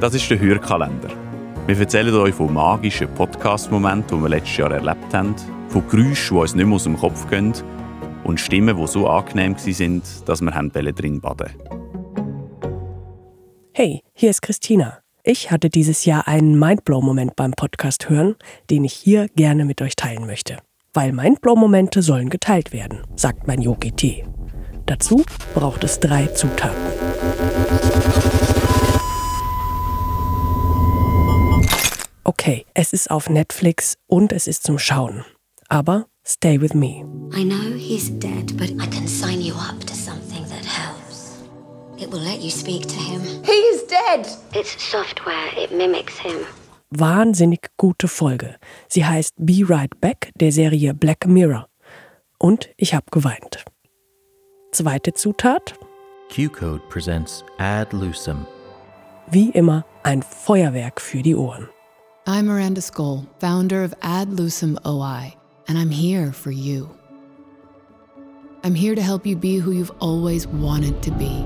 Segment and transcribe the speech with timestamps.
[0.00, 1.08] Das ist der Hörkalender.
[1.66, 5.34] Wir erzählen euch von magischen Podcast-Momenten, die wir letztes Jahr erlebt haben,
[5.70, 7.52] von Geräuschen, die uns nicht mehr aus dem Kopf gehen
[8.22, 11.48] und Stimmen, die so angenehm waren, dass wir drin baden
[13.74, 14.98] Hey, hier ist Christina.
[15.24, 18.36] Ich hatte dieses Jahr einen Mindblow-Moment beim Podcast hören,
[18.70, 20.58] den ich hier gerne mit euch teilen möchte.
[20.94, 24.24] Weil Mindblow-Momente sollen geteilt werden, sagt mein Yogi T.
[24.86, 26.76] Dazu braucht es drei Zutaten.
[32.48, 35.22] Okay, es ist auf Netflix und es ist zum Schauen.
[35.68, 37.04] Aber stay with me.
[37.36, 41.44] I know he's dead, but I can sign you up to something that helps.
[41.98, 43.20] It will let you speak to him.
[43.44, 44.26] He's dead!
[44.54, 46.46] It's software, it mimics him.
[46.88, 48.56] Wahnsinnig gute Folge.
[48.88, 51.68] Sie heißt Be Right Back der Serie Black Mirror.
[52.38, 53.66] Und ich habe geweint.
[54.72, 55.74] Zweite Zutat.
[56.34, 58.46] Q-Code presents Ad Lucem.
[59.30, 61.68] Wie immer ein Feuerwerk für die Ohren.
[62.30, 65.34] I'm Miranda Skoll, founder of Ad Lucem OI,
[65.66, 66.94] and I'm here for you.
[68.62, 71.42] I'm here to help you be who you've always wanted to be,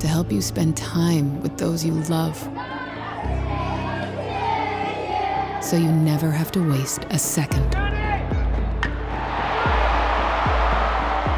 [0.00, 2.36] to help you spend time with those you love.
[5.64, 7.74] So you never have to waste a second.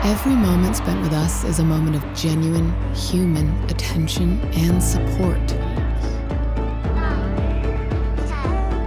[0.05, 5.54] Every moment spent with us is a moment of genuine human attention and support.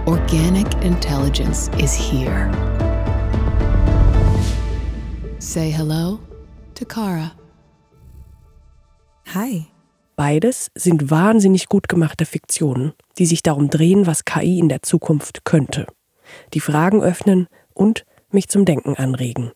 [0.08, 2.50] Organic intelligence is here.
[5.38, 6.18] Say hello
[6.76, 7.32] to Kara.
[9.34, 9.66] Hi.
[10.16, 15.44] Beides sind wahnsinnig gut gemachte Fiktionen, die sich darum drehen, was KI in der Zukunft
[15.44, 15.84] könnte.
[16.54, 19.52] Die Fragen öffnen und mich zum Denken anregen.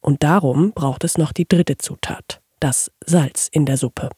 [0.00, 4.10] Und darum braucht es noch die dritte Zutat, das Salz in der Suppe.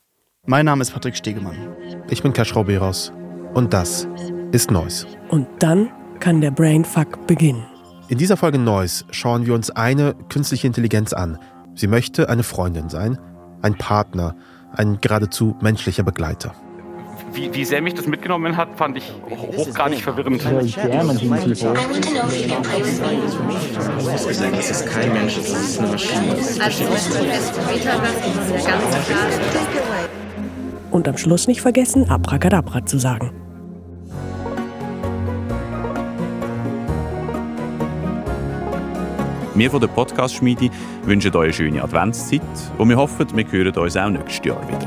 [0.47, 1.77] Mein Name ist Patrick Stegemann.
[2.09, 3.13] Ich bin Kaschrau Beros.
[3.53, 4.09] Und das
[4.53, 5.07] ist Noise.
[5.29, 7.65] Und dann kann der Brainfuck beginnen.
[8.09, 11.39] In dieser Folge Noise schauen wir uns eine künstliche Intelligenz an.
[11.75, 13.19] Sie möchte eine Freundin sein,
[13.63, 14.37] ein Partner,
[14.73, 16.55] ein geradezu menschlicher Begleiter.
[17.33, 19.13] Wie, wie sehr mich das mitgenommen hat, fand ich
[19.57, 20.45] hochgradig verwirrend.
[20.45, 20.65] Das
[24.71, 26.37] ist kein Mensch, das ist eine Maschine.
[30.91, 33.33] Und am Schluss nicht vergessen, Abracadabra zu sagen.
[39.57, 40.69] Wir von der Podcast-Schmiede
[41.05, 42.43] wünschen euch eine schöne Adventszeit
[42.77, 44.87] und wir hoffen, wir hören uns auch nächstes Jahr wieder.